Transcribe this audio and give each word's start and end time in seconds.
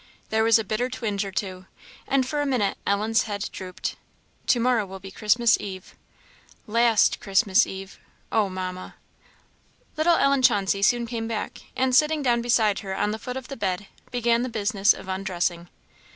There 0.31 0.43
was 0.43 0.57
a 0.57 0.63
bitter 0.63 0.89
twinge 0.89 1.23
or 1.23 1.31
two, 1.31 1.67
and 2.07 2.25
for 2.27 2.41
a 2.41 2.45
minute 2.47 2.75
Ellen's 2.87 3.25
head 3.25 3.47
drooped. 3.53 3.97
"To 4.47 4.59
morrow 4.59 4.83
will 4.83 4.99
be 4.99 5.11
Christmas 5.11 5.57
eve 5.59 5.93
last 6.65 7.19
Christmas 7.19 7.67
eve 7.67 7.99
oh, 8.31 8.49
Mamma!" 8.49 8.95
Little 9.97 10.15
Ellen 10.15 10.41
Chauncey 10.41 10.81
soon 10.81 11.05
came 11.05 11.27
back, 11.27 11.61
and 11.75 11.95
sitting 11.95 12.23
down 12.23 12.41
beside 12.41 12.79
her 12.79 12.95
on 12.97 13.11
the 13.11 13.19
foot 13.19 13.37
of 13.37 13.47
the 13.47 13.55
bed, 13.55 13.89
began 14.09 14.41
the 14.41 14.49
business 14.49 14.91
of 14.91 15.07
undressing. 15.07 15.69